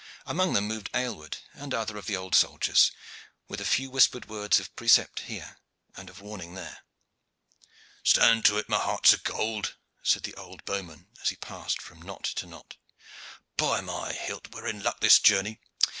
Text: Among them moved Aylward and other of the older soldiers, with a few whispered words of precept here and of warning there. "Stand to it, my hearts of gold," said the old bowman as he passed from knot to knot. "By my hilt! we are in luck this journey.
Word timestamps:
Among 0.25 0.53
them 0.53 0.65
moved 0.67 0.89
Aylward 0.95 1.37
and 1.53 1.75
other 1.75 1.95
of 1.95 2.07
the 2.07 2.17
older 2.17 2.35
soldiers, 2.35 2.91
with 3.47 3.61
a 3.61 3.65
few 3.65 3.91
whispered 3.91 4.25
words 4.27 4.59
of 4.59 4.75
precept 4.75 5.19
here 5.19 5.59
and 5.95 6.09
of 6.09 6.21
warning 6.21 6.55
there. 6.55 6.79
"Stand 8.01 8.43
to 8.45 8.57
it, 8.57 8.67
my 8.67 8.79
hearts 8.79 9.13
of 9.13 9.23
gold," 9.23 9.75
said 10.01 10.23
the 10.23 10.33
old 10.33 10.65
bowman 10.65 11.09
as 11.21 11.29
he 11.29 11.35
passed 11.35 11.79
from 11.83 12.01
knot 12.01 12.23
to 12.23 12.47
knot. 12.47 12.77
"By 13.57 13.81
my 13.81 14.11
hilt! 14.11 14.51
we 14.55 14.61
are 14.61 14.67
in 14.67 14.81
luck 14.81 15.01
this 15.01 15.19
journey. 15.19 15.59